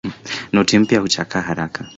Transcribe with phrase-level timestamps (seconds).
[0.51, 1.85] Noti mpya huchakaa haraka